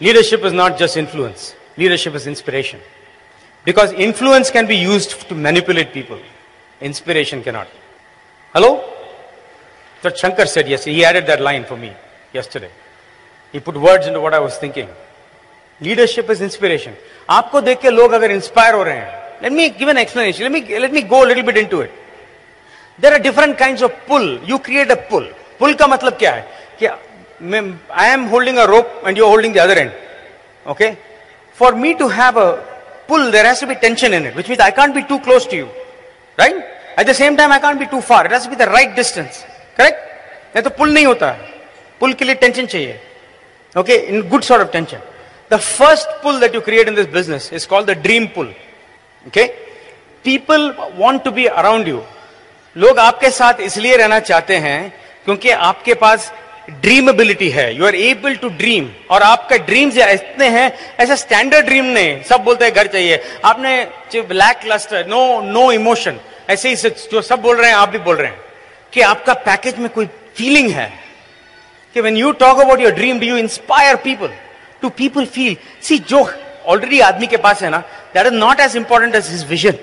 [0.00, 1.54] Leadership is not just influence.
[1.76, 2.80] Leadership is inspiration.
[3.64, 6.18] Because influence can be used to manipulate people.
[6.80, 7.68] Inspiration cannot.
[8.54, 8.84] Hello?
[10.02, 10.84] That Shankar said yes.
[10.84, 11.92] He added that line for me
[12.32, 12.70] yesterday.
[13.52, 14.88] He put words into what I was thinking.
[15.80, 16.94] Leadership is inspiration.
[17.30, 20.52] आपको देख के लोग अगर inspire हो रहे हैं let me give an explanation let
[20.52, 21.94] me let me go little bit into it
[23.00, 25.24] there are different kinds of pull you create a pull
[25.58, 26.46] pull का मतलब क्या है
[26.78, 26.86] कि
[27.41, 29.91] I am holding a rope and you holding the other end
[30.65, 30.91] okay
[31.59, 32.49] for me to have a
[33.07, 35.49] pull there has to be tension in it which mean I can't be too close
[35.51, 35.65] to you
[36.39, 36.55] right
[36.99, 39.45] at the same time I can't be too far it has be the right distance
[39.77, 40.09] correct
[40.55, 41.31] नहीं तो पुल नहीं होता।
[41.99, 42.99] पुल के लिए tension चाहिए।
[43.75, 45.09] Okay in good sort of tension
[45.51, 48.51] The first pull that you create in this business is called the dream pull.
[49.27, 49.43] Okay?
[50.25, 50.61] People
[50.99, 51.97] want to be around you.
[52.75, 54.77] लोग आपके साथ इसलिए रहना चाहते हैं
[55.25, 56.31] क्योंकि आपके पास
[56.81, 57.73] ड्रीमेबिलिटी है.
[57.75, 62.21] You are able to dream और आपका ड्रीम्स इतने हैं, ऐसा स्टैंडर्ड ड्रीम नहीं.
[62.23, 63.21] सब बोलते हैं, घर चाहिए.
[63.45, 66.75] आपने black cluster no no emotion ऐसे ही
[67.11, 68.39] जो सब बोल रहे हैं, आप भी बोल रहे हैं
[68.93, 70.05] कि आपका पैकेज में कोई
[70.37, 70.91] फीलिंग है
[71.95, 74.29] कि when you talk about your dream do you inspire people
[74.81, 76.29] to people feel see जो
[76.65, 77.77] ऑलरेडी आदमी के पास है ना
[78.13, 79.77] that is not as important as his vision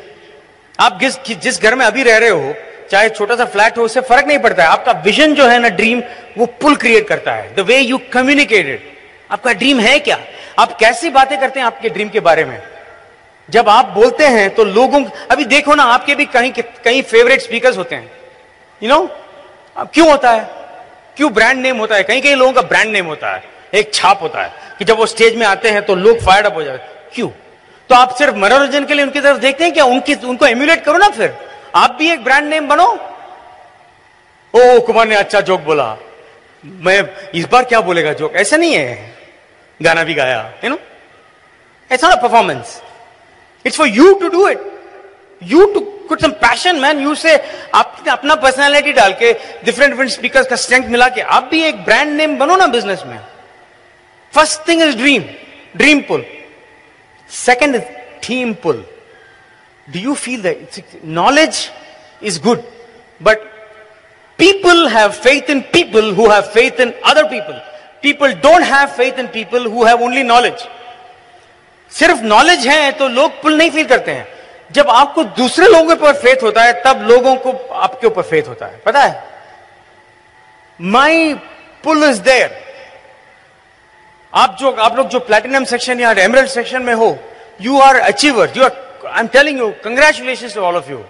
[0.78, 2.54] आप जिस जिस घर में अभी रह रहे हो
[2.90, 5.68] चाहे छोटा सा फ्लैट हो उससे फ़र्क नहीं पड़ता है। आपका विजन जो है ना
[5.70, 6.02] ड्रीम
[6.38, 8.80] वो पुल क्रिएट करता है। द वे यू कम्युनिकेटेड
[9.30, 10.18] आपका ड्रीम है क्या?
[10.58, 12.60] आप कैसी बातें करते हैं आपके ड्रीम के बारे में?
[13.48, 16.52] जब आप बोलते हैं तो लोगों अभी देखो ना आपके भी कहीं
[16.84, 18.10] कहीं फेवरेट स्पीकर्स होते हैं।
[18.82, 20.48] यू you नो know, क्यों होता है?
[21.16, 22.02] क्यों ब्रांड नेम होता है?
[22.02, 23.42] कहीं कहीं लोगों का ब्रांड नेम होता है।
[23.74, 26.54] एक छाप होता है कि जब वो स्टेज में आते हैं तो लोग फायर अप
[26.54, 27.28] हो जाते हैं। क्यों?
[27.90, 29.84] तो आप सिर्फ़ मनोरंजन के लिए उनकी तरफ़ देखते हैं क्या?
[29.84, 31.34] उनकी उनको एम्यूलेट करो ना फिर।
[31.74, 32.86] आप भी एक ब्रांड नेम बनो।
[34.54, 35.96] ओ, कुमार ने अच्छा जोक बोला।
[36.64, 37.02] मैं
[37.34, 39.16] इस बार क्या बोलेगा जोक ऐसा नहीं है।
[39.80, 40.78] गाना भी गाया you know?
[41.90, 42.80] It's not performance
[43.64, 44.60] it's for you to do it
[45.42, 47.36] you too कुछ some passion man you say
[47.74, 49.32] आप अपना पर्सनैलिटी डाल के
[49.64, 53.02] डिफरेंट डिफरेंट स्पीकर का स्ट्रेंथ मिला के, आप भी एक ब्रांड नेम बनो ना बिज़नेस
[53.06, 53.18] में।
[54.32, 55.24] First thing is dream
[55.76, 56.24] dream pull
[57.30, 57.82] second is
[58.28, 58.76] theme pull.
[59.88, 61.70] Do you feel that knowledge
[62.20, 62.64] is good,
[63.20, 63.40] but
[64.38, 67.60] people have faith in people who have faith in other people.
[68.02, 70.66] People don't have faith in people who have only knowledge.
[71.92, 74.26] सिर्फ़ knowledge है तो लोग पुल नहीं feel करते हैं
[74.72, 78.66] जब आपको दूसरे लोगों पर फेथ होता है तब लोगों को आपके ऊपर फेथ होता
[78.66, 79.22] है पता है
[80.80, 81.32] माई
[81.84, 82.50] पुल इज़ देयर
[84.32, 87.16] आप जो आप लोग जो प्लेटिनम सेक्शन या एमरल्ड सेक्शन में हो
[87.60, 88.76] you are achiever you are
[89.08, 91.04] I am telling you congratulation to all of you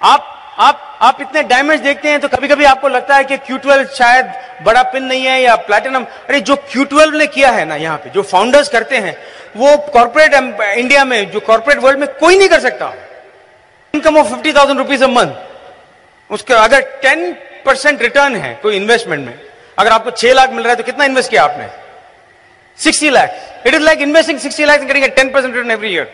[0.00, 3.56] आप आप आप इतने डैमेज देखते हैं तो कभी कभी आपको लगता है कि क्यू
[3.56, 4.26] ट्वेल्व शायद
[4.64, 7.96] बड़ा पिन नहीं है या प्लेटिनम अरे, जो क्यू ट्वेल्व ने किया है ना यहाँ
[7.98, 9.16] पे, जो फाउंडर्स करते हैं,
[9.56, 10.34] वो कॉर्पोरेट
[10.78, 12.92] इंडिया में, जो कॉर्पोरेट वर्ल्ड में कोई नहीं कर सकता।
[13.94, 17.32] Income of fifty thousand rupees a month उसका, अगर टेन
[17.66, 19.40] परसेंट रिटर्न है कोई इन्वेस्टमेंट में,
[19.78, 21.68] अगर आपको छह लाख मिल रहा है तो कितना इन्वेस्ट किया आपने?
[22.78, 23.34] 60 lakhs.
[23.64, 26.08] It is like investing 60 lakhs and getting a 10% return every year.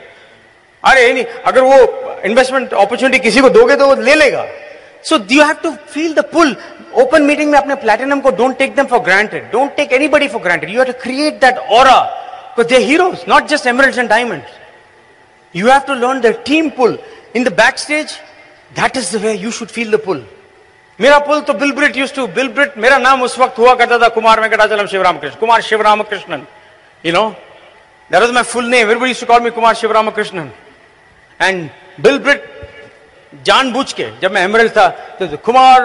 [0.85, 4.47] अरे, नहीं, अगर वो इन्वेस्टमेंट अपॉर्चुनिटी किसी को दोगे तो वो ले लेगा।
[5.05, 6.57] So you have to feel the pull
[7.03, 10.43] open meeting में अपने प्लेटिनम को don't take them for granted don't take anybody for
[10.43, 14.59] granted you have to create that because they heroes not just emeralds and diamonds
[15.55, 16.99] you have to learn the team pull
[17.37, 18.19] in the back stage
[18.81, 20.25] that is the way you should feel the pull
[20.99, 23.99] मेरा pull तो Bill Britt used to Bill Britt मेरा नाम उस वक्त हुआ करता
[23.99, 26.47] था Kumar Venkatachalam Shivaram Krishna Kumar Shivaram Krishnan
[27.05, 27.29] you know
[28.11, 30.51] that was my full name everybody to call me Kumar Shivaram Krishnan
[31.43, 31.69] and
[32.01, 32.51] Bill Britt
[33.45, 35.83] जानबूझ के जब मैं एमरल्ड था तो Kumar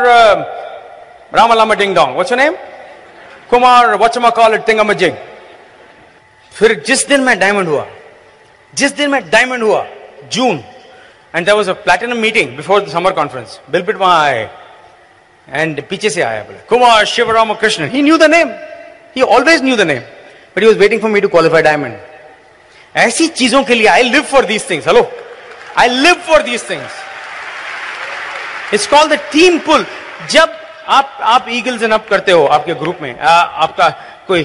[1.35, 2.55] ramalama ding dong what's name
[3.49, 5.13] Kumar what's call it thing zig
[6.51, 7.85] फिर जिस दिन मैं डायमंड हुआ,
[8.73, 9.85] जिस दिन मैं डायमंड हुआ
[10.31, 10.63] June
[11.35, 14.49] and there was a platinum meeting before the summer conference Bill Britt वहाँ आए
[15.49, 18.49] एंड पीछे से आया बोले, Kumar Shivram Krishna he knew the name
[19.15, 21.97] he always knew the name but he was waiting for me to qualify diamond
[22.95, 25.01] ऐसी चीज़ों के लिए I live for these things hello
[25.79, 26.91] I live for these things
[28.73, 29.85] it's called the team pull
[30.31, 33.89] जब आप आप eagles end up करते हो आपके ग्रुप में आ, आपका
[34.27, 34.43] कोई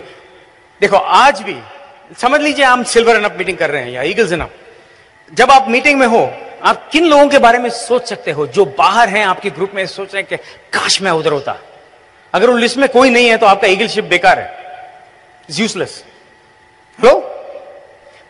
[0.81, 1.57] देखो आज भी
[2.19, 4.51] समझ लीजिए हम सिल्वर एंड अप मीटिंग कर रहे हैं या ईगल्स एंड अप
[5.35, 6.33] जब आप मीटिंग में हो
[6.65, 8.47] आप किन लोगों के बारे में सोच सकते हो?
[8.47, 10.37] जो बाहर हैं आपके ग्रुप में सोच रहे हैं कि
[10.79, 11.57] काश मैं उधर होता।
[12.33, 14.63] अगर उन लिस्ट में कोई नहीं है तो आपका ईगलशिप बेकार है।
[15.49, 15.93] It's useless.
[16.99, 17.23] Hello?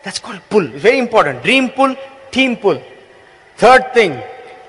[0.05, 0.19] That's
[0.51, 1.95] pull very important dream pull
[2.33, 2.77] team pull,
[3.59, 4.17] third thing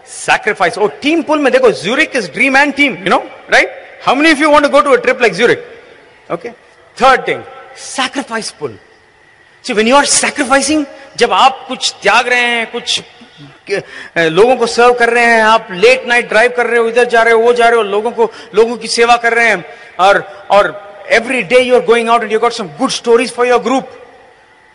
[0.09, 3.19] sacrifice और टीम पुल में देखो Zurich is dream and team you know
[3.51, 5.69] right हम if you want go to a trip like Zurich
[6.31, 6.51] okay
[6.97, 7.43] third thing
[7.85, 8.79] sacrifice pull
[9.65, 10.85] when you are sacrificing
[11.19, 13.03] जब आप कुछ त्याग रहे हैं, कुछ
[14.19, 17.23] लोगों को सर्व कर रहे हैं, आप लेट नाइट ड्राइव कर रहे हो, इधर जा
[17.23, 19.65] रहे हो, वो जा रहे हो, लोगों को, लोगों की सेवा कर रहे हैं,
[20.01, 20.19] और
[20.51, 23.61] और every day you are going out and you got some good stories for your
[23.63, 23.91] group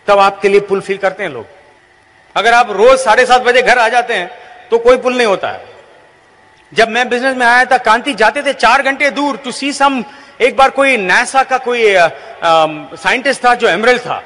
[0.08, 1.46] तब आपके लिए पुल फील करते हैं लोग.
[2.36, 4.30] अगर आप रोज साढ़े सात बजे घर आ जाते हैं
[4.72, 5.68] तो कोई पुल नहीं होता है।
[6.72, 10.04] जब मैं बिज़नेस में आया था, कांति जाते थे चार घंटे दूर टू सी सम
[10.42, 11.94] एक बार कोई नैसा का कोई
[12.98, 14.22] साइंटिस्ट था जो एमरल था।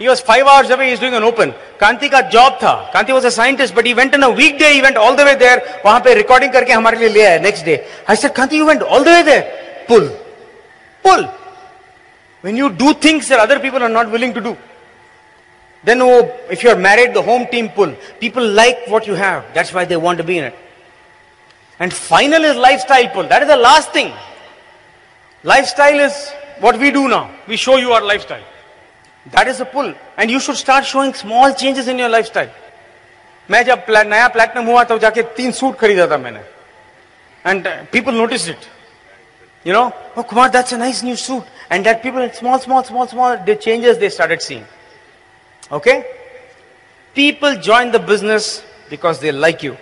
[0.00, 3.74] Five hours away is doing an open Kanti का जॉब था। Kanti was a scientist
[3.74, 6.98] but event in week day event all the way there वहाँ पर रिकॉर्डिंग करके हमारे
[6.98, 7.74] लिए ले आया next day
[8.10, 9.40] I sir Kanti you all the way there
[9.88, 10.06] pull.
[11.04, 11.28] Pull?
[12.44, 14.56] When you do things other people are not willing to do
[15.83, 19.73] then oh, if you're married the home team pull people like what you have that's
[19.73, 20.55] why they want to be in it
[21.79, 24.11] and final is lifestyle pull that is the last thing
[25.43, 28.43] lifestyle is what we do now we show you our lifestyle
[29.31, 32.51] that is a pull and you should start showing small changes in your lifestyle
[33.51, 36.39] मैं जब प्ला- नया platinum हुआ तब जाके तीन suit खरीदा था मैंने
[37.45, 38.71] and people notice it
[39.67, 39.83] you know
[40.17, 43.55] oh kumar that's a nice new suit and that people small small small small the
[43.65, 44.63] changes they started seeing
[45.70, 46.04] okay?
[47.16, 49.76] People join the business because they like you.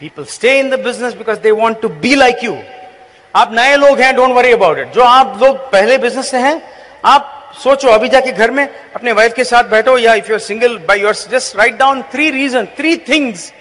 [0.00, 2.56] People stay in the business because they want to be like you.
[3.36, 6.60] आप नए लोग हैं don't worry about it जो आप लोग पहले business से हैं,
[7.04, 10.40] आप सोचो अभी जाके घर में अपने वाइफ के साथ बैठो या if you are
[10.40, 13.52] single by your just write down three reason three things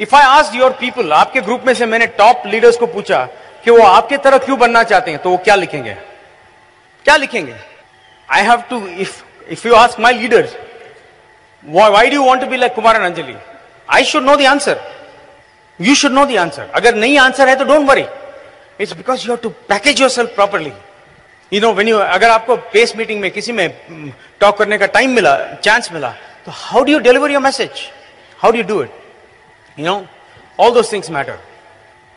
[0.00, 3.24] if I ask your people आपके ग्रुप में से मैंने टॉप लीडर्स को पूछा
[3.64, 5.94] कि वो आपके तरह क्यों बनना चाहते हैं तो वो क्या लिखेंगे?
[7.04, 7.54] क्या लिखेंगे?
[8.30, 10.56] I have to if if you ask my leaders
[11.64, 13.36] why do want to be like Kumar and Anjali
[13.88, 14.80] I should know the answer
[15.80, 18.04] you should know the answer अगर नहीं आंसर है तो don't worry
[18.80, 20.72] it's because you have to package yourself properly
[21.52, 23.68] you know when you अगर आपको pace meeting में किसी में
[24.40, 26.14] talk करने का टाइम मिला चांस मिला
[26.46, 27.88] तो how do you deliver your message
[28.42, 30.04] how do you do it you know
[30.58, 31.38] all those things matter.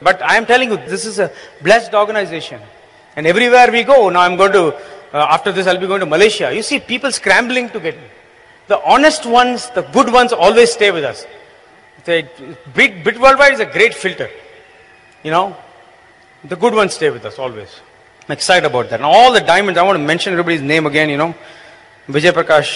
[0.01, 2.59] But i am telling you, this is a blessed organization.
[3.17, 4.73] And everywhere we go, now i'm going to
[5.13, 8.03] uh, after this i'll be going to malaysia you see people scrambling to get in.
[8.67, 11.25] the honest ones the good ones always stay with us
[12.05, 12.27] the
[12.73, 14.29] bit, bit worldwide is a great filter
[15.23, 15.55] you know
[16.45, 17.81] the good ones stay with us always
[18.27, 21.09] i'm excited about that and all the diamonds i want to mention everybody's name again
[21.09, 21.33] you know
[22.07, 22.71] vijay prakash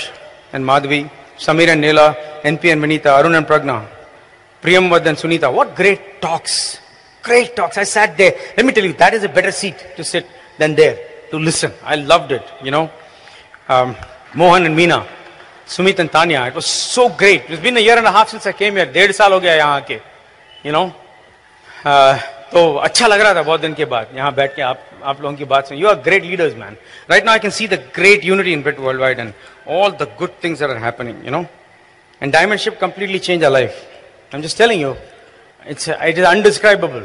[0.53, 1.01] and madhvi
[1.47, 2.07] samir and neela
[2.53, 3.77] np and vinita arun and pragna
[4.65, 6.79] Priyamvad and Sunita, what great talks.
[7.21, 7.77] Great talks.
[7.77, 8.33] I sat there.
[8.57, 10.25] Let me tell you, that is a better seat to sit
[10.57, 10.97] than there
[11.30, 11.72] to listen.
[11.84, 12.90] I loved it, you know.
[13.68, 13.94] Um,
[14.34, 15.06] Mohan and Meena,
[15.66, 17.42] Sumit and Tanya, it was so great.
[17.48, 18.86] It's been a year and a half since I came here.
[18.86, 20.00] डेढ़ साल हो गया यहाँ आके,
[20.64, 20.92] you know.
[21.84, 22.18] Uh,
[22.52, 25.36] तो अच्छा लग रहा था बहुत दिन के बाद यहाँ बैठ के आप आप लोगों
[25.36, 26.76] की बात सुन you are great leaders man
[27.10, 29.32] right now I can see the great unity in bit worldwide and
[29.76, 31.44] all the good things are happening you know
[32.22, 33.86] and diamond ship completely change a life
[34.32, 34.96] I'm just telling you,
[35.66, 37.04] it's it is undescribable.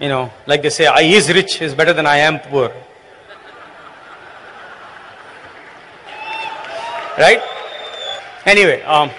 [0.00, 2.72] You know, like they say, I is rich is better than I am poor.
[7.18, 7.40] Right?
[8.46, 9.10] Anyway, um,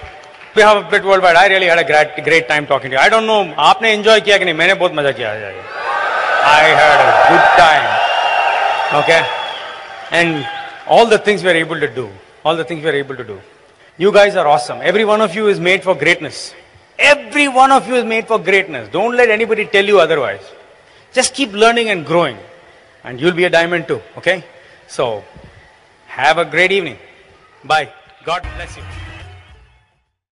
[0.54, 1.36] we have a bit worldwide.
[1.36, 3.02] I really had a great great time talking to you.
[3.02, 4.54] I don't know, आपने enjoy किया कि नहीं?
[4.54, 5.76] मैंने बहुत मजा किया आज आके.
[6.46, 8.06] I had a good time.
[9.02, 9.22] Okay?
[10.12, 10.46] And
[10.86, 12.08] all the things we are able to do,
[12.44, 13.40] all the things we are able to do.
[13.98, 14.78] You guys are awesome.
[14.82, 16.54] Every one of you is made for greatness.
[16.98, 18.88] Every one of you is made for greatness.
[18.90, 20.40] Don't let anybody tell you otherwise.
[21.12, 22.36] Just keep learning and growing,
[23.04, 24.00] and you'll be a diamond too.
[24.18, 24.44] Okay?
[24.86, 25.24] So,
[26.06, 26.98] have a great evening.
[27.63, 27.91] Bye.
[28.23, 29.00] God bless you.